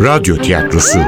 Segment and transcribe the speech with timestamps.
[0.00, 0.98] Radyo Tiyatrosu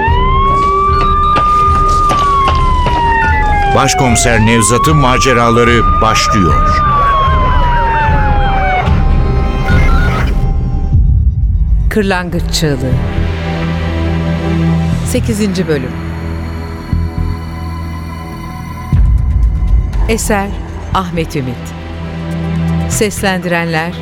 [3.75, 6.83] Başkomiser Nevzat'ın maceraları başlıyor.
[11.91, 12.93] Kırlangıç Çığlığı
[15.07, 15.69] 8.
[15.69, 15.93] Bölüm
[20.09, 20.49] Eser
[20.95, 21.57] Ahmet Ümit
[22.89, 23.93] Seslendirenler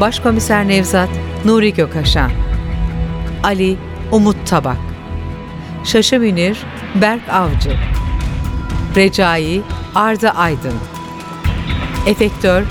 [0.00, 1.10] Başkomiser Nevzat
[1.44, 2.30] Nuri Gökaşan
[3.42, 3.76] Ali
[4.14, 4.76] Umut Tabak
[5.84, 6.58] Şaşı Münir
[6.94, 7.76] Berk Avcı
[8.96, 9.62] Recai
[9.94, 10.74] Arda Aydın
[12.06, 12.62] Efektör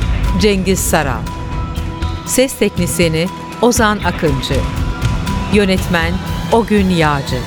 [0.42, 1.22] Cengiz Saral
[2.26, 3.28] Ses Teknisini
[3.62, 4.56] Ozan Akıncı
[5.54, 6.14] Yönetmen
[6.52, 7.38] Ogün Yağcı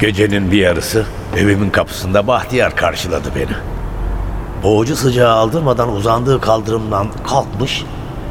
[0.00, 3.71] Gecenin bir yarısı evimin kapısında Bahtiyar karşıladı beni.
[4.62, 7.84] Boğucu sıcağı aldırmadan uzandığı kaldırımdan kalkmış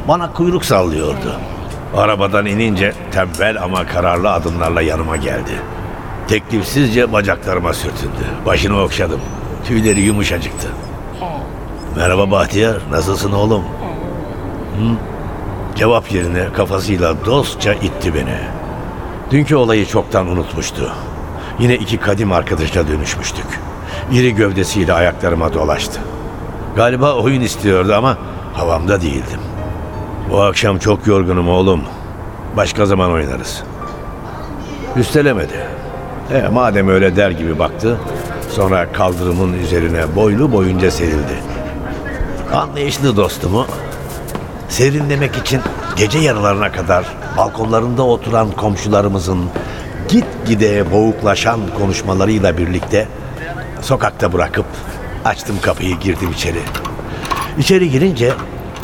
[0.08, 1.36] bana kuyruk sallıyordu.
[1.96, 5.50] Arabadan inince tembel ama kararlı adımlarla yanıma geldi.
[6.28, 8.24] Teklifsizce bacaklarıma sürtündü.
[8.46, 9.20] Başını okşadım.
[9.64, 10.68] Tüyleri yumuşacıktı.
[11.96, 13.62] Merhaba Bahtiyar, nasılsın oğlum?
[14.78, 14.96] Hı?
[15.76, 18.38] Cevap yerine kafasıyla dostça itti beni.
[19.30, 20.92] Dünkü olayı çoktan unutmuştu.
[21.58, 23.46] Yine iki kadim arkadaşa dönüşmüştük.
[24.12, 26.00] İri gövdesiyle ayaklarıma dolaştı.
[26.76, 28.18] Galiba oyun istiyordu ama
[28.54, 29.40] havamda değildim.
[30.30, 31.82] Bu akşam çok yorgunum oğlum.
[32.56, 33.62] Başka zaman oynarız.
[34.96, 35.66] Üstelemedi.
[36.34, 37.96] E, madem öyle der gibi baktı,
[38.50, 41.42] sonra kaldırımın üzerine boylu boyunca serildi.
[42.54, 43.66] Anlayışlı dostumu
[44.68, 45.60] serinlemek için
[45.96, 47.04] gece yarılarına kadar
[47.36, 49.44] balkonlarında oturan komşularımızın
[50.08, 53.08] gitgide boğuklaşan konuşmalarıyla birlikte
[53.80, 54.66] sokakta bırakıp
[55.24, 56.60] açtım kapıyı girdim içeri.
[57.58, 58.32] İçeri girince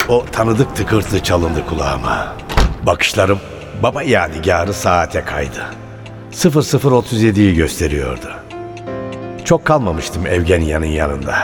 [0.07, 2.35] o tanıdık tıkırtı çalındı kulağıma.
[2.85, 3.39] Bakışlarım
[3.83, 5.65] baba yadigarı saate kaydı.
[6.31, 8.29] 0037'yi gösteriyordu.
[9.45, 11.35] Çok kalmamıştım Evgenya'nın yanında.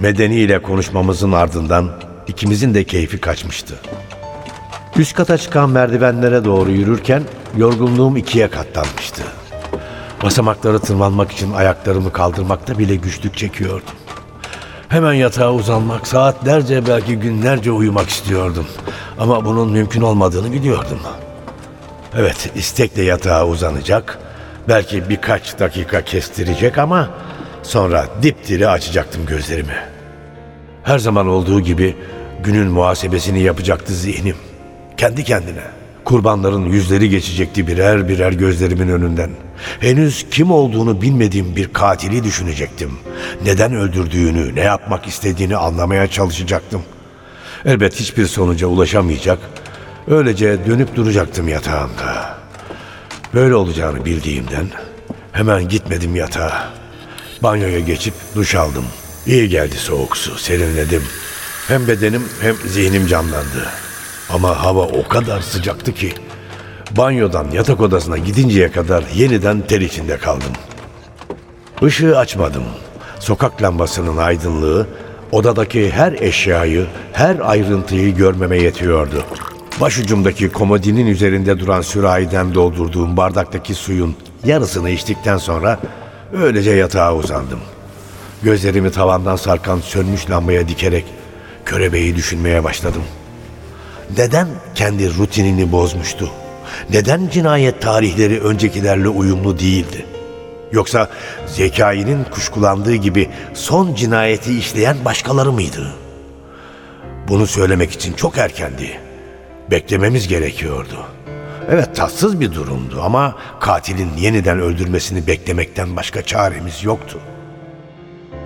[0.00, 1.90] Medeni ile konuşmamızın ardından
[2.28, 3.74] ikimizin de keyfi kaçmıştı.
[4.96, 7.22] Üst kata çıkan merdivenlere doğru yürürken
[7.56, 9.22] yorgunluğum ikiye katlanmıştı.
[10.22, 14.03] Basamakları tırmanmak için ayaklarımı kaldırmakta bile güçlük çekiyordum.
[14.88, 18.66] Hemen yatağa uzanmak, saatlerce belki günlerce uyumak istiyordum.
[19.18, 21.00] Ama bunun mümkün olmadığını biliyordum.
[22.16, 24.18] Evet, istekle yatağa uzanacak,
[24.68, 27.10] belki birkaç dakika kestirecek ama
[27.62, 29.76] sonra dipdiri açacaktım gözlerimi.
[30.82, 31.96] Her zaman olduğu gibi
[32.42, 34.36] günün muhasebesini yapacaktı zihnim.
[34.96, 35.83] Kendi kendine.
[36.04, 39.30] Kurbanların yüzleri geçecekti birer birer gözlerimin önünden.
[39.80, 42.90] Henüz kim olduğunu bilmediğim bir katili düşünecektim.
[43.44, 46.82] Neden öldürdüğünü, ne yapmak istediğini anlamaya çalışacaktım.
[47.64, 49.38] Elbet hiçbir sonuca ulaşamayacak,
[50.08, 52.38] öylece dönüp duracaktım yatağımda.
[53.34, 54.66] Böyle olacağını bildiğimden
[55.32, 56.72] hemen gitmedim yatağa.
[57.42, 58.84] Banyoya geçip duş aldım.
[59.26, 61.02] İyi geldi soğuk su, serinledim.
[61.68, 63.68] Hem bedenim hem zihnim canlandı.
[64.34, 66.12] Ama hava o kadar sıcaktı ki
[66.90, 70.52] banyodan yatak odasına gidinceye kadar yeniden ter içinde kaldım.
[71.82, 72.62] Işığı açmadım.
[73.20, 74.86] Sokak lambasının aydınlığı
[75.32, 79.24] odadaki her eşyayı, her ayrıntıyı görmeme yetiyordu.
[79.80, 85.78] Başucumdaki komodinin üzerinde duran sürahiden doldurduğum bardaktaki suyun yarısını içtikten sonra
[86.32, 87.60] öylece yatağa uzandım.
[88.42, 91.04] Gözlerimi tavandan sarkan sönmüş lambaya dikerek
[91.64, 93.02] körebeyi düşünmeye başladım.
[94.18, 96.30] Neden kendi rutinini bozmuştu?
[96.90, 100.06] Neden cinayet tarihleri öncekilerle uyumlu değildi?
[100.72, 101.08] Yoksa
[101.46, 105.94] Zekai'nin kuşkulandığı gibi son cinayeti işleyen başkaları mıydı?
[107.28, 109.00] Bunu söylemek için çok erkendi.
[109.70, 111.06] Beklememiz gerekiyordu.
[111.70, 117.18] Evet tatsız bir durumdu ama katilin yeniden öldürmesini beklemekten başka çaremiz yoktu.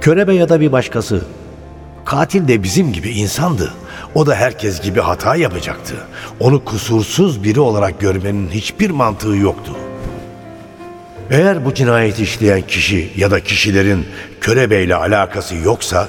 [0.00, 1.23] Körebe ya da bir başkası.
[2.09, 3.73] Katil de bizim gibi insandı.
[4.15, 5.95] O da herkes gibi hata yapacaktı.
[6.41, 9.73] Onu kusursuz biri olarak görmenin hiçbir mantığı yoktu.
[11.31, 14.07] Eğer bu cinayeti işleyen kişi ya da kişilerin
[14.41, 16.09] Körebe ile alakası yoksa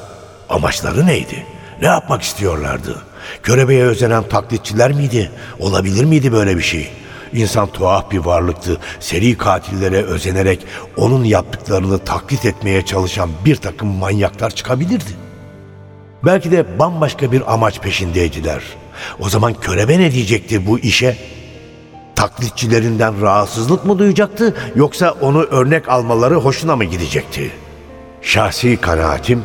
[0.49, 1.45] amaçları neydi?
[1.81, 3.01] Ne yapmak istiyorlardı?
[3.43, 5.31] Körebe'ye özenen taklitçiler miydi?
[5.59, 6.91] Olabilir miydi böyle bir şey?
[7.33, 8.77] İnsan tuhaf bir varlıktı.
[8.99, 10.59] Seri katillere özenerek
[10.97, 15.28] onun yaptıklarını taklit etmeye çalışan bir takım manyaklar çıkabilirdi.
[16.25, 18.63] Belki de bambaşka bir amaç peşindeydiler.
[19.19, 21.17] O zaman körebe ne diyecekti bu işe?
[22.15, 27.51] Taklitçilerinden rahatsızlık mı duyacaktı yoksa onu örnek almaları hoşuna mı gidecekti?
[28.21, 29.43] Şahsi kanaatim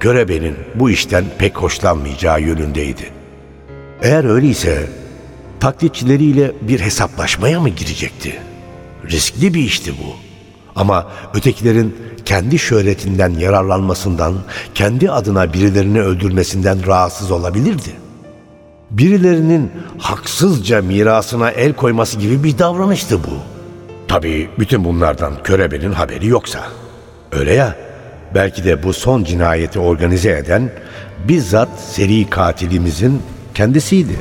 [0.00, 3.10] Görebe'nin bu işten pek hoşlanmayacağı yönündeydi.
[4.02, 4.88] Eğer öyleyse
[5.60, 8.40] taklitçileriyle bir hesaplaşmaya mı girecekti?
[9.10, 10.27] Riskli bir işti bu.
[10.78, 14.34] Ama ötekilerin kendi şöhretinden yararlanmasından,
[14.74, 17.90] kendi adına birilerini öldürmesinden rahatsız olabilirdi.
[18.90, 23.34] Birilerinin haksızca mirasına el koyması gibi bir davranıştı bu.
[24.08, 26.60] Tabii bütün bunlardan Körebe'nin haberi yoksa.
[27.32, 27.76] Öyle ya,
[28.34, 30.70] belki de bu son cinayeti organize eden
[31.28, 33.22] bizzat seri katilimizin
[33.54, 34.16] kendisiydi.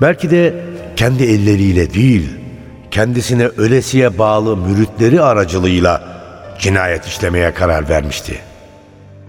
[0.00, 0.64] Belki de
[0.96, 2.37] kendi elleriyle değil,
[2.90, 6.02] kendisine ölesiye bağlı müritleri aracılığıyla
[6.58, 8.38] cinayet işlemeye karar vermişti.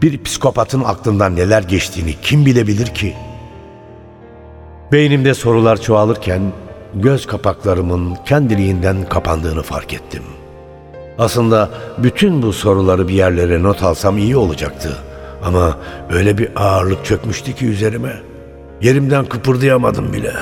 [0.02, 3.16] Bir psikopatın aklından neler geçtiğini kim bilebilir ki?
[4.92, 6.42] Beynimde sorular çoğalırken
[6.94, 10.24] göz kapaklarımın kendiliğinden kapandığını fark ettim.
[11.18, 14.98] Aslında bütün bu soruları bir yerlere not alsam iyi olacaktı.
[15.44, 15.78] Ama
[16.10, 18.22] öyle bir ağırlık çökmüştü ki üzerime.
[18.82, 20.34] Yerimden kıpırdayamadım bile.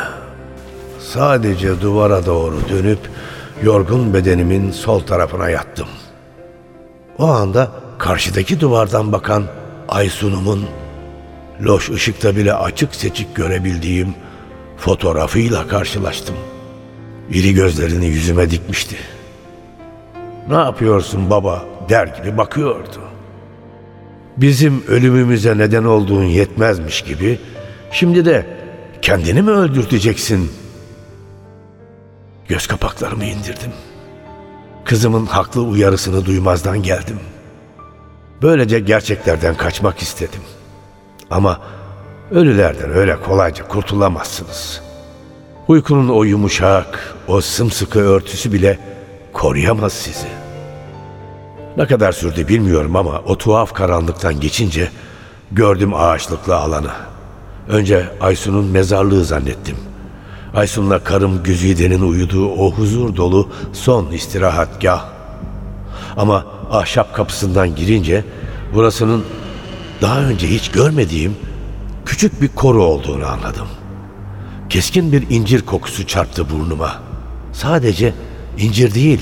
[1.13, 2.99] Sadece duvara doğru dönüp
[3.63, 5.87] yorgun bedenimin sol tarafına yattım.
[7.17, 9.43] O anda karşıdaki duvardan bakan
[9.87, 10.65] Aysun'umun
[11.61, 14.15] loş ışıkta bile açık seçik görebildiğim
[14.77, 16.35] fotoğrafıyla karşılaştım.
[17.29, 18.95] İri gözlerini yüzüme dikmişti.
[20.49, 23.01] Ne yapıyorsun baba der gibi bakıyordu.
[24.37, 27.39] Bizim ölümümüze neden olduğun yetmezmiş gibi
[27.91, 28.45] şimdi de
[29.01, 30.51] kendini mi öldürteceksin?
[32.47, 33.71] Göz kapaklarımı indirdim.
[34.85, 37.19] Kızımın haklı uyarısını duymazdan geldim.
[38.41, 40.41] Böylece gerçeklerden kaçmak istedim.
[41.31, 41.61] Ama
[42.31, 44.81] ölülerden öyle kolayca kurtulamazsınız.
[45.67, 48.79] Uykunun o yumuşak, o sımsıkı örtüsü bile
[49.33, 50.27] koruyamaz sizi.
[51.77, 54.91] Ne kadar sürdü bilmiyorum ama o tuhaf karanlıktan geçince
[55.51, 56.91] gördüm ağaçlıklı alanı.
[57.69, 59.86] Önce Aysun'un mezarlığı zannettim.
[60.57, 65.05] Aysun'la karım Güzide'nin uyuduğu o huzur dolu son istirahatgah.
[66.17, 68.23] Ama ahşap kapısından girince
[68.73, 69.25] burasının
[70.01, 71.35] daha önce hiç görmediğim
[72.05, 73.67] küçük bir koru olduğunu anladım.
[74.69, 77.01] Keskin bir incir kokusu çarptı burnuma.
[77.53, 78.13] Sadece
[78.57, 79.21] incir değil,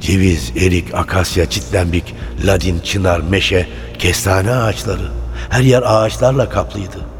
[0.00, 3.68] ceviz, erik, akasya, çitlenbik, ladin, çınar, meşe,
[3.98, 5.10] kestane ağaçları.
[5.50, 7.15] Her yer ağaçlarla kaplıydı.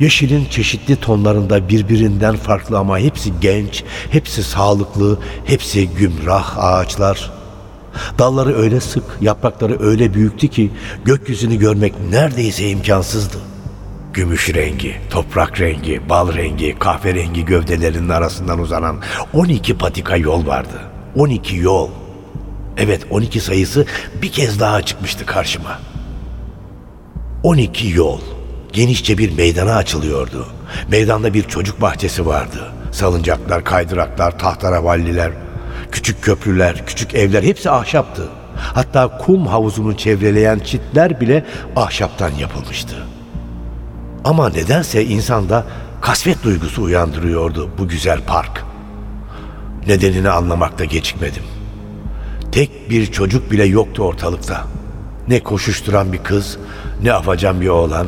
[0.00, 7.30] Yeşilin çeşitli tonlarında birbirinden farklı ama hepsi genç, hepsi sağlıklı, hepsi gümrah ağaçlar.
[8.18, 10.70] Dalları öyle sık, yaprakları öyle büyüktü ki
[11.04, 13.36] gökyüzünü görmek neredeyse imkansızdı.
[14.12, 18.96] Gümüş rengi, toprak rengi, bal rengi, kahverengi gövdelerinin arasından uzanan
[19.32, 20.80] 12 patika yol vardı.
[21.16, 21.88] 12 yol.
[22.76, 23.86] Evet 12 sayısı
[24.22, 25.80] bir kez daha çıkmıştı karşıma.
[27.42, 28.20] 12 yol.
[28.72, 30.46] Genişçe bir meydana açılıyordu.
[30.88, 32.72] Meydanda bir çocuk bahçesi vardı.
[32.92, 35.32] Salıncaklar, kaydıraklar, tahtaravalliler,
[35.92, 38.28] küçük köprüler, küçük evler hepsi ahşaptı.
[38.56, 41.44] Hatta kum havuzunu çevreleyen çitler bile
[41.76, 42.96] ahşaptan yapılmıştı.
[44.24, 45.64] Ama nedense insanda
[46.00, 48.64] kasvet duygusu uyandırıyordu bu güzel park.
[49.86, 51.42] Nedenini anlamakta gecikmedim.
[52.52, 54.64] Tek bir çocuk bile yoktu ortalıkta.
[55.28, 56.58] Ne koşuşturan bir kız,
[57.02, 58.06] ne afacan bir oğlan,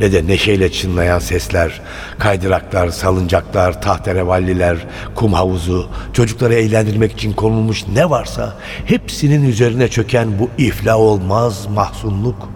[0.00, 1.80] ne de neşeyle çınlayan sesler,
[2.18, 4.76] kaydıraklar, salıncaklar, tahterevalliler,
[5.14, 12.48] kum havuzu, çocukları eğlendirmek için konulmuş ne varsa hepsinin üzerine çöken bu iflah olmaz mahzunluk,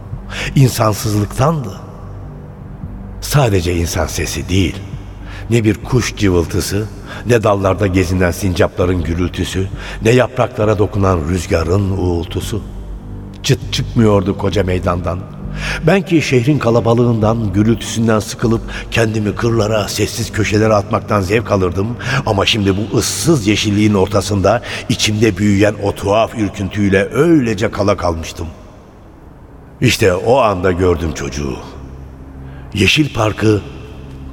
[0.54, 1.80] insansızlıktandı.
[3.20, 4.76] Sadece insan sesi değil,
[5.50, 6.86] ne bir kuş cıvıltısı,
[7.26, 9.68] ne dallarda gezinen sincapların gürültüsü,
[10.02, 12.62] ne yapraklara dokunan rüzgarın uğultusu.
[13.42, 15.37] Çıt çıkmıyordu koca meydandan.
[15.86, 18.60] Ben ki şehrin kalabalığından, gürültüsünden sıkılıp
[18.90, 21.96] kendimi kırlara, sessiz köşelere atmaktan zevk alırdım.
[22.26, 28.46] Ama şimdi bu ıssız yeşilliğin ortasında içimde büyüyen o tuhaf ürküntüyle öylece kala kalmıştım.
[29.80, 31.56] İşte o anda gördüm çocuğu.
[32.74, 33.60] Yeşil Parkı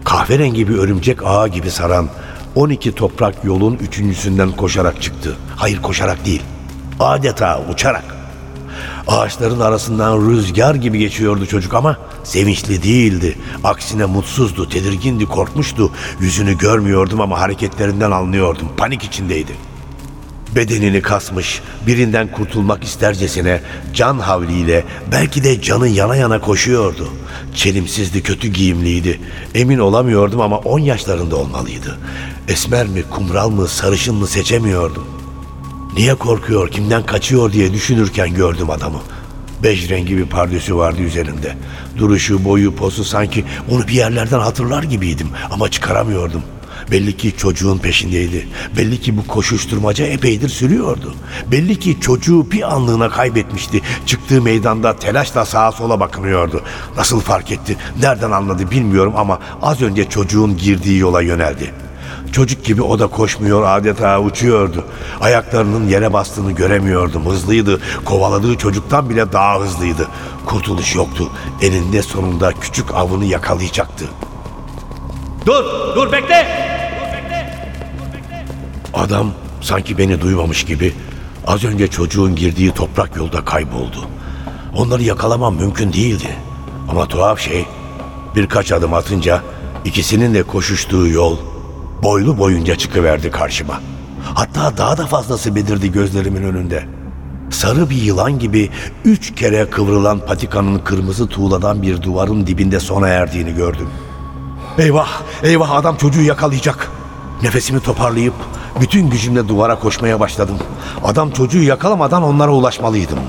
[0.03, 2.09] kahverengi bir örümcek ağı gibi saran
[2.55, 5.35] 12 toprak yolun üçüncüsünden koşarak çıktı.
[5.55, 6.41] Hayır koşarak değil,
[6.99, 8.14] adeta uçarak.
[9.07, 13.35] Ağaçların arasından rüzgar gibi geçiyordu çocuk ama sevinçli değildi.
[13.63, 15.91] Aksine mutsuzdu, tedirgindi, korkmuştu.
[16.19, 18.69] Yüzünü görmüyordum ama hareketlerinden anlıyordum.
[18.77, 19.51] Panik içindeydi.
[20.55, 23.61] Bedenini kasmış, birinden kurtulmak istercesine
[23.93, 27.09] can havliyle belki de canı yana yana koşuyordu.
[27.55, 29.19] Çelimsizdi, kötü giyimliydi.
[29.55, 31.97] Emin olamıyordum ama on yaşlarında olmalıydı.
[32.47, 35.14] Esmer mi, kumral mı, sarışın mı seçemiyordum.
[35.95, 38.99] Niye korkuyor, kimden kaçıyor diye düşünürken gördüm adamı.
[39.63, 41.57] Bej rengi bir pardösü vardı üzerinde.
[41.97, 46.41] Duruşu, boyu, pozu sanki onu bir yerlerden hatırlar gibiydim ama çıkaramıyordum.
[46.91, 48.47] Belli ki çocuğun peşindeydi.
[48.77, 51.15] Belli ki bu koşuşturmaca epeydir sürüyordu.
[51.51, 53.81] Belli ki çocuğu bir anlığına kaybetmişti.
[54.05, 56.61] Çıktığı meydanda telaşla sağa sola bakınıyordu.
[56.97, 61.84] Nasıl fark etti, nereden anladı bilmiyorum ama az önce çocuğun girdiği yola yöneldi.
[62.35, 64.85] Çocuk gibi o da koşmuyor adeta uçuyordu.
[65.21, 67.25] Ayaklarının yere bastığını göremiyordum.
[67.25, 67.81] Hızlıydı.
[68.05, 70.07] Kovaladığı çocuktan bile daha hızlıydı.
[70.45, 71.29] Kurtuluş yoktu.
[71.61, 74.05] Eninde sonunda küçük avını yakalayacaktı.
[75.45, 75.63] Dur,
[75.95, 76.47] dur bekle.
[78.93, 80.93] Adam sanki beni duymamış gibi
[81.47, 84.07] az önce çocuğun girdiği toprak yolda kayboldu.
[84.75, 86.35] Onları yakalamam mümkün değildi.
[86.89, 87.65] Ama tuhaf şey
[88.35, 89.41] birkaç adım atınca
[89.85, 91.37] ikisinin de koşuştuğu yol
[92.03, 93.81] boylu boyunca çıkıverdi karşıma.
[94.33, 96.85] Hatta daha da fazlası belirdi gözlerimin önünde.
[97.49, 98.69] Sarı bir yılan gibi
[99.05, 103.89] üç kere kıvrılan patikanın kırmızı tuğladan bir duvarın dibinde sona erdiğini gördüm.
[104.77, 106.91] Eyvah, eyvah adam çocuğu yakalayacak.
[107.43, 108.33] Nefesimi toparlayıp
[108.81, 110.57] bütün gücümle duvara koşmaya başladım.
[111.03, 113.19] Adam çocuğu yakalamadan onlara ulaşmalıydım.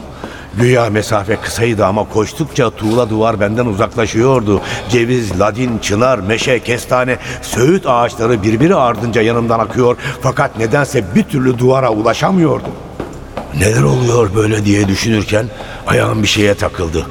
[0.58, 4.60] Güya mesafe kısaydı ama koştukça tuğla duvar benden uzaklaşıyordu.
[4.88, 9.96] Ceviz, ladin, çınar, meşe, kestane, söğüt ağaçları birbiri ardınca yanımdan akıyor.
[10.22, 12.72] Fakat nedense bir türlü duvara ulaşamıyordum.
[13.58, 15.46] Neler oluyor böyle diye düşünürken
[15.86, 17.06] ayağım bir şeye takıldı.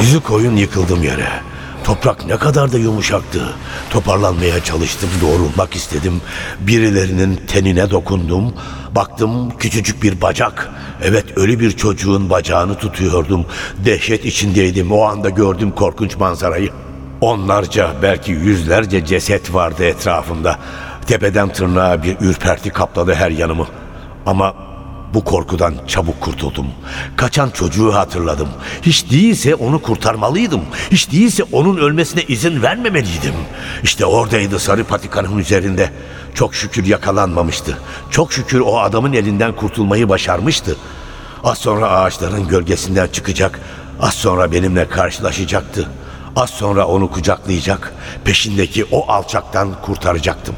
[0.00, 1.49] Yüzü koyun yıkıldım yere.
[1.84, 3.54] Toprak ne kadar da yumuşaktı.
[3.90, 6.20] Toparlanmaya çalıştım, doğrulmak istedim.
[6.60, 8.54] Birilerinin tenine dokundum.
[8.94, 10.70] Baktım küçücük bir bacak.
[11.02, 13.46] Evet ölü bir çocuğun bacağını tutuyordum.
[13.84, 14.92] Dehşet içindeydim.
[14.92, 16.70] O anda gördüm korkunç manzarayı.
[17.20, 20.58] Onlarca belki yüzlerce ceset vardı etrafımda.
[21.06, 23.66] Tepeden tırnağa bir ürperti kapladı her yanımı.
[24.26, 24.69] Ama
[25.14, 26.66] bu korkudan çabuk kurtuldum.
[27.16, 28.48] Kaçan çocuğu hatırladım.
[28.82, 30.60] Hiç değilse onu kurtarmalıydım.
[30.90, 33.34] Hiç değilse onun ölmesine izin vermemeliydim.
[33.82, 35.90] İşte oradaydı sarı patikanın üzerinde.
[36.34, 37.78] Çok şükür yakalanmamıştı.
[38.10, 40.76] Çok şükür o adamın elinden kurtulmayı başarmıştı.
[41.44, 43.60] Az sonra ağaçların gölgesinden çıkacak.
[44.00, 45.88] Az sonra benimle karşılaşacaktı.
[46.36, 47.94] Az sonra onu kucaklayacak.
[48.24, 50.54] Peşindeki o alçaktan kurtaracaktım.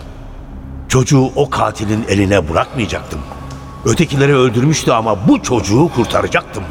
[0.89, 3.21] Çocuğu o katilin eline bırakmayacaktım.
[3.85, 6.65] Ötekileri öldürmüştü ama bu çocuğu kurtaracaktım.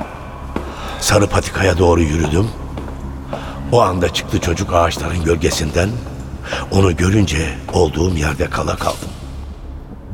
[0.99, 2.47] Sarı patikaya doğru yürüdüm.
[3.71, 5.89] O anda çıktı çocuk ağaçların gölgesinden.
[6.71, 9.09] Onu görünce olduğum yerde kala kaldım.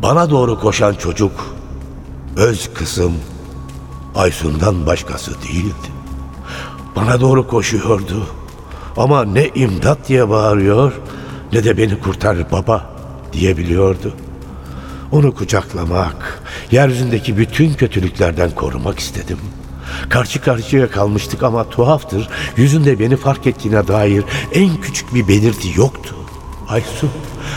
[0.03, 1.31] Bana doğru koşan çocuk
[2.37, 3.13] öz kızım
[4.15, 5.87] Aysun'dan başkası değildi.
[6.95, 8.27] Bana doğru koşuyordu.
[8.97, 10.93] Ama ne imdat diye bağırıyor
[11.53, 12.89] ne de beni kurtar baba
[13.33, 14.13] diyebiliyordu.
[15.11, 19.37] Onu kucaklamak, yeryüzündeki bütün kötülüklerden korumak istedim.
[20.09, 24.23] Karşı karşıya kalmıştık ama tuhaftır, yüzünde beni fark ettiğine dair
[24.53, 26.15] en küçük bir belirti yoktu.
[26.69, 27.09] Aysun,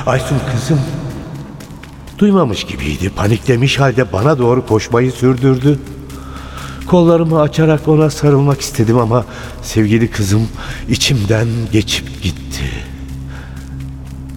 [0.07, 0.81] Aysun kızım.
[2.19, 5.79] Duymamış gibiydi, paniklemiş halde bana doğru koşmayı sürdürdü.
[6.87, 9.25] Kollarımı açarak ona sarılmak istedim ama
[9.63, 10.49] sevgili kızım
[10.89, 12.65] içimden geçip gitti.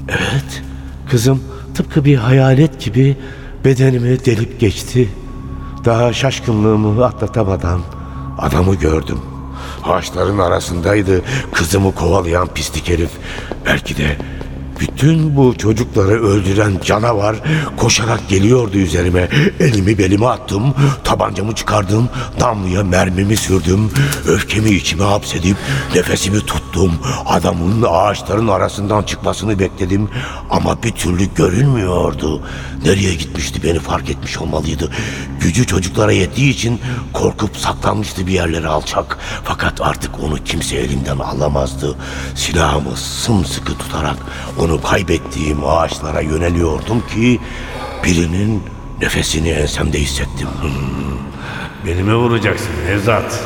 [0.10, 0.64] Evet,
[1.10, 3.18] kızım tıpkı bir hayalet gibi
[3.66, 5.10] bedenimi delip geçti.
[5.86, 7.82] Daha şaşkınlığımı atlatamadan
[8.38, 9.20] adamı gördüm.
[9.84, 11.22] Ağaçların arasındaydı
[11.54, 13.12] kızımı kovalayan pislik herif.
[13.66, 14.18] Belki de
[15.04, 17.36] bütün bu çocukları öldüren canavar
[17.78, 19.30] koşarak geliyordu üzerime.
[19.60, 23.92] Elimi belime attım, tabancamı çıkardım, damlıya mermimi sürdüm.
[24.28, 25.58] Öfkemi içime hapsedip
[25.96, 26.92] nefesimi tuttum.
[27.26, 30.10] Adamın ağaçların arasından çıkmasını bekledim
[30.50, 32.42] ama bir türlü görünmüyordu.
[32.86, 34.92] Nereye gitmişti beni fark etmiş olmalıydı.
[35.40, 36.80] Gücü çocuklara yettiği için
[37.14, 39.18] korkup saklanmıştı bir yerlere alçak.
[39.44, 41.96] Fakat artık onu kimse elimden alamazdı.
[42.36, 44.18] Silahımı sımsıkı tutarak
[44.60, 47.40] onu kaybettiğim ağaçlara yöneliyordum ki
[48.04, 48.64] birinin
[49.02, 50.48] nefesini ensemde hissettim.
[51.86, 53.40] Beni mi vuracaksın Nevzat?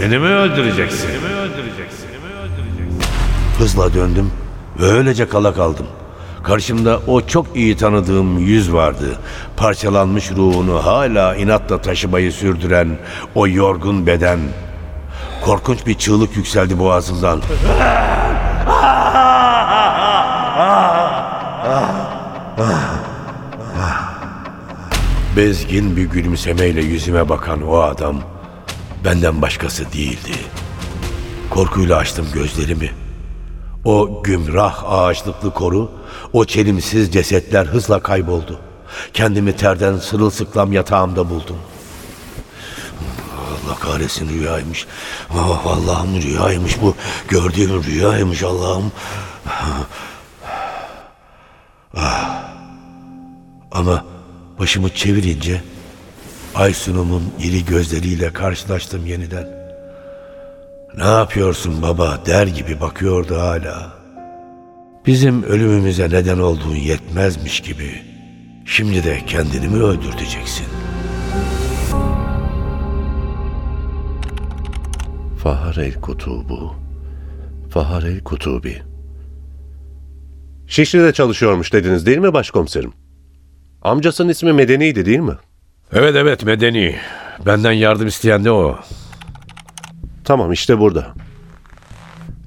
[0.00, 1.10] Beni mi öldüreceksin?
[3.58, 4.30] Hızla döndüm
[4.80, 5.86] ve öylece kala kaldım.
[6.42, 9.18] Karşımda o çok iyi tanıdığım yüz vardı.
[9.56, 12.98] Parçalanmış ruhunu hala inatla taşımayı sürdüren
[13.34, 14.38] o yorgun beden.
[15.44, 17.40] Korkunç bir çığlık yükseldi boğazımdan.
[25.72, 28.22] Bezgin bir gülümsemeyle yüzüme bakan o adam
[29.04, 30.32] benden başkası değildi.
[31.50, 32.90] Korkuyla açtım gözlerimi.
[33.84, 35.90] O gümrah ağaçlıklı koru,
[36.32, 38.60] o çelimsiz cesetler hızla kayboldu.
[39.12, 41.56] Kendimi terden sırılsıklam yatağımda buldum.
[43.40, 44.86] Allah kahretsin rüyaymış.
[45.30, 46.94] Ah, Allah'ım rüyaymış bu.
[47.28, 48.92] Gördüğüm rüyaymış Allah'ım.
[51.96, 52.42] Ah.
[53.72, 54.11] Ama
[54.62, 55.60] başımı çevirince
[56.54, 59.48] Aysun'umun iri gözleriyle karşılaştım yeniden.
[60.96, 63.92] Ne yapıyorsun baba der gibi bakıyordu hala.
[65.06, 68.02] Bizim ölümümüze neden olduğun yetmezmiş gibi.
[68.66, 70.66] Şimdi de kendini mi öldürteceksin?
[75.42, 76.74] Fahar el Kutubu.
[77.70, 78.82] Fahar el Kutubi.
[80.66, 83.01] Şişli'de çalışıyormuş dediniz değil mi başkomiserim?
[83.84, 85.36] Amcasının ismi Medeni'ydi değil mi?
[85.92, 86.96] Evet evet medeni.
[87.46, 88.78] Benden yardım isteyen de o.
[90.24, 91.06] Tamam işte burada.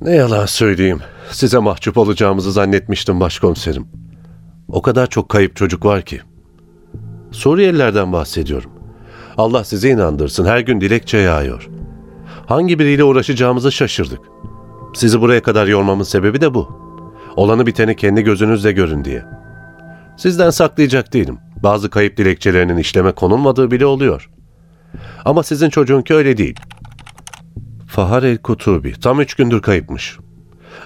[0.02, 1.00] Ne yalan söyleyeyim.
[1.32, 3.88] Size mahcup olacağımızı zannetmiştim başkomiserim.
[4.68, 6.22] O kadar çok kayıp çocuk var ki.
[7.32, 8.72] Suriyelilerden bahsediyorum.
[9.38, 11.70] Allah sizi inandırsın her gün dilekçe yağıyor.
[12.46, 14.20] Hangi biriyle uğraşacağımızı şaşırdık.
[14.94, 16.80] Sizi buraya kadar yormamın sebebi de bu.
[17.36, 19.26] Olanı biteni kendi gözünüzle görün diye.
[20.18, 21.38] Sizden saklayacak değilim.
[21.64, 24.30] Bazı kayıp dilekçelerinin işleme konulmadığı bile oluyor.
[25.26, 26.60] Ama sizin çocuğunki öyle değil.
[27.88, 30.18] Fahar el Kutubi tam üç gündür kayıpmış.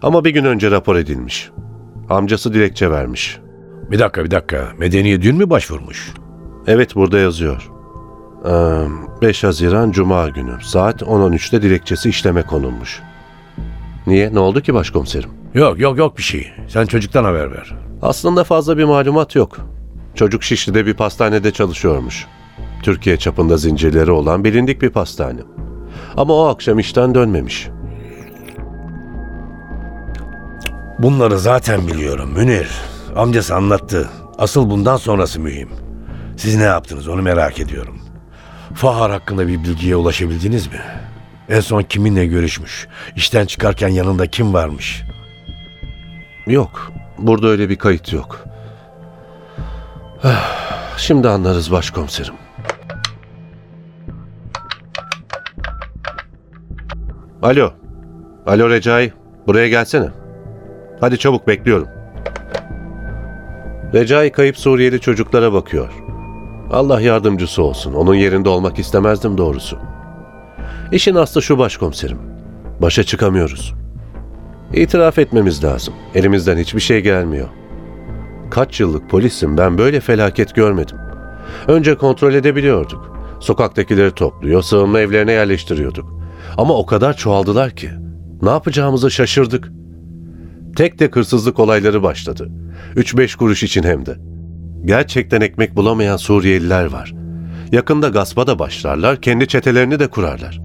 [0.01, 1.49] Ama bir gün önce rapor edilmiş.
[2.09, 3.39] Amcası dilekçe vermiş.
[3.91, 4.67] Bir dakika bir dakika.
[4.77, 6.13] Medeniye dün mü başvurmuş?
[6.67, 7.69] Evet burada yazıyor.
[8.45, 8.51] Ee,
[9.21, 13.01] 5 Haziran Cuma günü saat 10.13'te dilekçesi işleme konulmuş.
[14.07, 14.33] Niye?
[14.33, 15.29] Ne oldu ki başkomiserim?
[15.53, 16.51] Yok yok yok bir şey.
[16.67, 17.88] Sen çocuktan haber ver.
[18.01, 19.57] Aslında fazla bir malumat yok.
[20.15, 22.27] Çocuk Şişli'de bir pastanede çalışıyormuş.
[22.83, 25.39] Türkiye çapında zincirleri olan bilindik bir pastane.
[26.17, 27.69] Ama o akşam işten dönmemiş.
[30.99, 32.69] Bunları zaten biliyorum Münir.
[33.15, 34.09] Amcası anlattı.
[34.37, 35.69] Asıl bundan sonrası mühim.
[36.37, 37.99] Siz ne yaptınız onu merak ediyorum.
[38.75, 40.81] Fahar hakkında bir bilgiye ulaşabildiniz mi?
[41.49, 42.87] En son kiminle görüşmüş?
[43.15, 45.03] İşten çıkarken yanında kim varmış?
[46.47, 46.91] Yok.
[47.21, 48.39] Burada öyle bir kayıt yok.
[50.23, 50.59] Ah,
[50.97, 52.33] Şimdi anlarız başkomiserim.
[57.41, 57.71] Alo.
[58.47, 59.13] Alo Recai.
[59.47, 60.07] Buraya gelsene.
[60.99, 61.87] Hadi çabuk bekliyorum.
[63.93, 65.89] Recai kayıp Suriyeli çocuklara bakıyor.
[66.71, 67.93] Allah yardımcısı olsun.
[67.93, 69.79] Onun yerinde olmak istemezdim doğrusu.
[70.91, 72.19] İşin aslı şu başkomiserim.
[72.81, 73.73] Başa çıkamıyoruz.
[74.73, 75.93] İtiraf etmemiz lazım.
[76.15, 77.47] Elimizden hiçbir şey gelmiyor.
[78.49, 80.97] Kaç yıllık polisim ben böyle felaket görmedim.
[81.67, 83.15] Önce kontrol edebiliyorduk.
[83.39, 86.19] Sokaktakileri topluyor, sığınma evlerine yerleştiriyorduk.
[86.57, 87.89] Ama o kadar çoğaldılar ki.
[88.41, 89.71] Ne yapacağımızı şaşırdık.
[90.75, 92.49] Tek tek hırsızlık olayları başladı.
[92.95, 94.17] 3-5 kuruş için hem de.
[94.85, 97.13] Gerçekten ekmek bulamayan Suriyeliler var.
[97.71, 100.61] Yakında gaspa da başlarlar, kendi çetelerini de kurarlar.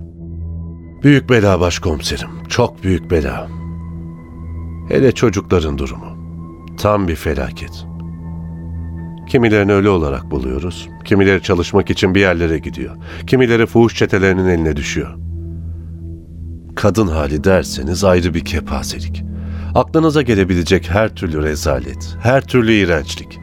[1.03, 3.63] Büyük bela başkomiserim, çok büyük bela.
[4.88, 6.07] Hele çocukların durumu.
[6.79, 7.87] Tam bir felaket.
[9.29, 10.88] Kimilerini ölü olarak buluyoruz.
[11.05, 12.97] Kimileri çalışmak için bir yerlere gidiyor.
[13.27, 15.14] Kimileri fuhuş çetelerinin eline düşüyor.
[16.75, 19.23] Kadın hali derseniz ayrı bir kepazelik.
[19.75, 23.38] Aklınıza gelebilecek her türlü rezalet, her türlü iğrençlik.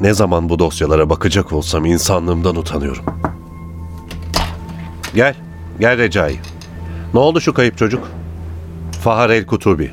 [0.00, 3.04] Ne zaman bu dosyalara bakacak olsam insanlığımdan utanıyorum.
[5.14, 5.34] Gel,
[5.80, 6.36] gel Recai.
[7.14, 8.15] Ne oldu şu kayıp çocuk?
[9.06, 9.90] Fahar El Kutubi.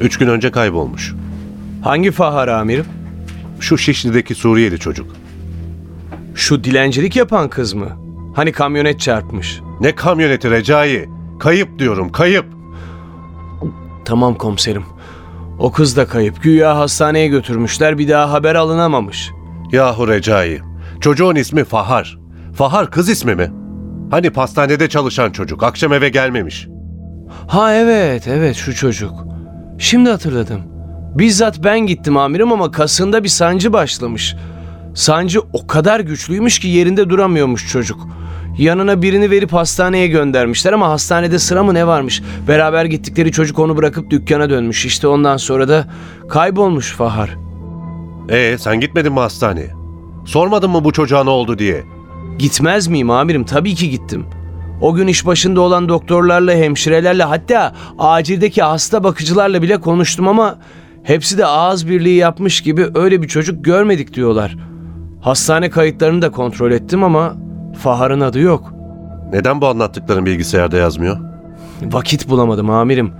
[0.00, 1.14] Üç gün önce kaybolmuş.
[1.84, 2.84] Hangi Fahar amirim?
[3.60, 5.06] Şu Şişli'deki Suriyeli çocuk.
[6.34, 7.88] Şu dilencilik yapan kız mı?
[8.36, 9.60] Hani kamyonet çarpmış.
[9.80, 11.08] Ne kamyoneti Recai?
[11.40, 12.46] Kayıp diyorum, kayıp.
[14.04, 14.84] Tamam komiserim.
[15.58, 16.42] O kız da kayıp.
[16.42, 19.30] Güya hastaneye götürmüşler bir daha haber alınamamış.
[19.72, 20.60] Yahu Recai,
[21.00, 22.18] çocuğun ismi Fahar.
[22.54, 23.52] Fahar kız ismi mi?
[24.10, 26.68] Hani pastanede çalışan çocuk, akşam eve gelmemiş.
[27.48, 29.12] Ha evet evet şu çocuk.
[29.78, 30.60] Şimdi hatırladım.
[31.14, 34.36] Bizzat ben gittim amirim ama kasında bir sancı başlamış.
[34.94, 38.08] Sancı o kadar güçlüymüş ki yerinde duramıyormuş çocuk.
[38.58, 42.22] Yanına birini verip hastaneye göndermişler ama hastanede sıra mı ne varmış?
[42.48, 44.86] Beraber gittikleri çocuk onu bırakıp dükkana dönmüş.
[44.86, 45.86] İşte ondan sonra da
[46.28, 47.30] kaybolmuş Fahar.
[48.30, 49.70] Ee sen gitmedin mi hastaneye?
[50.26, 51.84] Sormadın mı bu çocuğa ne oldu diye?
[52.38, 53.44] Gitmez miyim amirim?
[53.44, 54.26] Tabii ki gittim.
[54.80, 60.58] O gün iş başında olan doktorlarla, hemşirelerle hatta acildeki hasta bakıcılarla bile konuştum ama
[61.02, 64.56] hepsi de ağız birliği yapmış gibi öyle bir çocuk görmedik diyorlar.
[65.20, 67.36] Hastane kayıtlarını da kontrol ettim ama
[67.82, 68.72] Fahar'ın adı yok.
[69.32, 71.18] Neden bu anlattıkların bilgisayarda yazmıyor?
[71.82, 73.12] Vakit bulamadım amirim.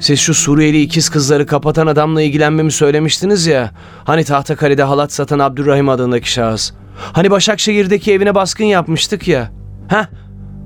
[0.00, 3.70] Siz şu Suriyeli ikiz kızları kapatan adamla ilgilenmemi söylemiştiniz ya.
[4.04, 6.72] Hani Tahtakale'de halat satan Abdurrahim adındaki şahıs.
[7.12, 9.50] Hani Başakşehir'deki evine baskın yapmıştık ya.
[9.88, 10.04] Heh,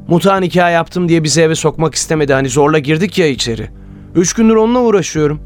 [0.08, 2.32] Muta nikah yaptım diye bizi eve sokmak istemedi.
[2.32, 3.70] Hani zorla girdik ya içeri.
[4.14, 5.40] Üç gündür onunla uğraşıyorum.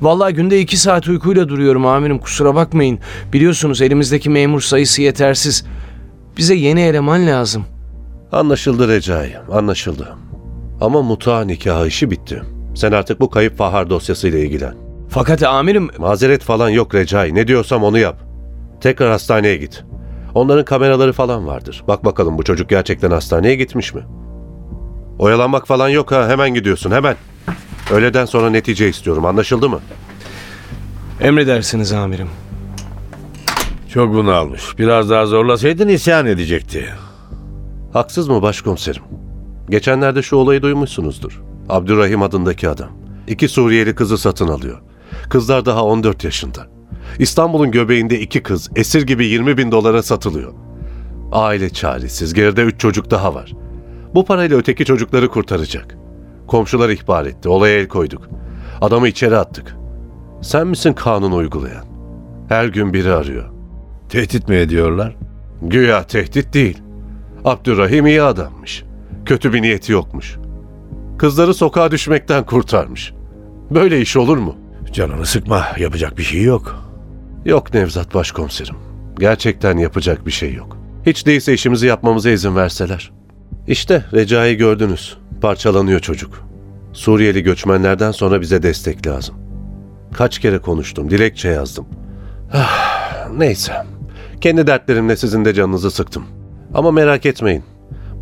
[0.00, 2.98] Vallahi günde iki saat uykuyla duruyorum amirim kusura bakmayın.
[3.32, 5.66] Biliyorsunuz elimizdeki memur sayısı yetersiz.
[6.36, 7.64] Bize yeni eleman lazım.
[8.32, 10.16] Anlaşıldı Recai, anlaşıldı.
[10.80, 12.42] Ama muta nikahı işi bitti.
[12.74, 14.74] Sen artık bu kayıp Fahar dosyasıyla ilgilen.
[15.08, 17.34] Fakat amirim Mazeret falan yok Recai.
[17.34, 18.20] Ne diyorsam onu yap.
[18.80, 19.84] Tekrar hastaneye git.
[20.34, 21.84] Onların kameraları falan vardır.
[21.88, 24.02] Bak bakalım bu çocuk gerçekten hastaneye gitmiş mi?
[25.18, 26.28] Oyalanmak falan yok ha.
[26.28, 27.16] Hemen gidiyorsun hemen.
[27.92, 29.24] Öğleden sonra netice istiyorum.
[29.24, 29.80] Anlaşıldı mı?
[31.20, 32.28] emredersiniz amirim.
[33.88, 34.78] Çok bunalmış.
[34.78, 36.88] Biraz daha zorlasaydın isyan edecekti.
[37.92, 39.02] Haksız mı başkomiserim?
[39.70, 41.42] Geçenlerde şu olayı duymuşsunuzdur.
[41.68, 42.88] Abdurrahim adındaki adam.
[43.28, 44.80] İki Suriyeli kızı satın alıyor.
[45.30, 46.73] Kızlar daha 14 yaşında.
[47.18, 50.52] İstanbul'un göbeğinde iki kız esir gibi 20 bin dolara satılıyor.
[51.32, 52.34] Aile çaresiz.
[52.34, 53.52] Geride üç çocuk daha var.
[54.14, 55.96] Bu parayla öteki çocukları kurtaracak.
[56.46, 57.48] Komşular ihbar etti.
[57.48, 58.28] Olaya el koyduk.
[58.80, 59.76] Adamı içeri attık.
[60.42, 61.84] Sen misin kanun uygulayan?
[62.48, 63.44] Her gün biri arıyor.
[64.08, 65.16] Tehdit mi ediyorlar?
[65.62, 66.78] Güya tehdit değil.
[67.44, 68.84] Abdurrahim iyi adammış.
[69.24, 70.36] Kötü bir niyeti yokmuş.
[71.18, 73.12] Kızları sokağa düşmekten kurtarmış.
[73.70, 74.56] Böyle iş olur mu?
[74.92, 75.66] Canını sıkma.
[75.78, 76.83] Yapacak bir şey yok.
[77.44, 78.76] Yok Nevzat Başkomiserim.
[79.18, 80.76] Gerçekten yapacak bir şey yok.
[81.06, 83.12] Hiç değilse işimizi yapmamıza izin verseler.
[83.66, 85.18] İşte Recai'yi gördünüz.
[85.40, 86.44] Parçalanıyor çocuk.
[86.92, 89.34] Suriyeli göçmenlerden sonra bize destek lazım.
[90.12, 91.86] Kaç kere konuştum, dilekçe yazdım.
[92.52, 93.72] Ah, neyse.
[94.40, 96.24] Kendi dertlerimle sizin de canınızı sıktım.
[96.74, 97.64] Ama merak etmeyin.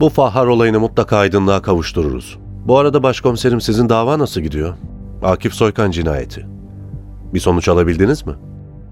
[0.00, 2.38] Bu Fahar olayını mutlaka aydınlığa kavuştururuz.
[2.66, 4.74] Bu arada başkomiserim sizin dava nasıl gidiyor?
[5.22, 6.46] Akif Soykan cinayeti.
[7.34, 8.32] Bir sonuç alabildiniz mi?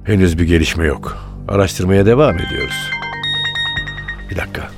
[0.05, 1.17] Henüz bir gelişme yok.
[1.49, 2.91] Araştırmaya devam ediyoruz.
[4.31, 4.69] Bir dakika.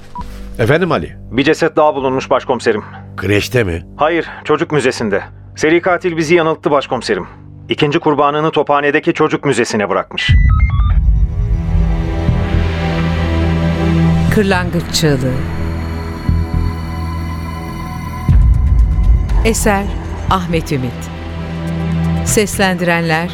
[0.59, 1.17] Efendim Ali?
[1.31, 2.83] Bir ceset daha bulunmuş başkomiserim.
[3.17, 3.83] Kreşte mi?
[3.97, 5.23] Hayır, çocuk müzesinde.
[5.57, 7.27] Seri katil bizi yanılttı başkomiserim.
[7.69, 10.31] İkinci kurbanını tophanedeki çocuk müzesine bırakmış.
[14.35, 15.33] Kırlangıç Çığlığı
[19.45, 19.85] Eser
[20.31, 21.11] Ahmet Ümit
[22.25, 23.31] Seslendirenler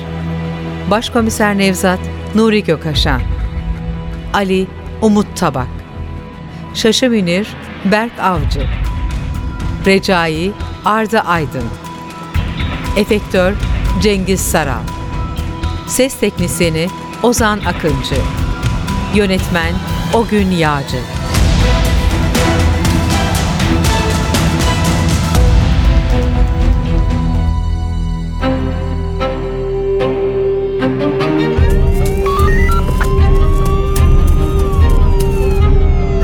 [0.90, 1.98] Başkomiser Nevzat
[2.34, 3.20] Nuri Gökaşan
[4.34, 4.66] Ali
[5.02, 5.68] Umut Tabak
[6.74, 7.48] Şaşı Münir
[7.84, 8.66] Berk Avcı
[9.86, 10.52] Recai
[10.84, 11.64] Arda Aydın
[12.96, 13.52] Efektör
[14.02, 14.82] Cengiz Saral
[15.86, 16.88] Ses Teknisini
[17.22, 18.22] Ozan Akıncı
[19.14, 19.72] Yönetmen
[20.14, 21.17] Ogün Yağcı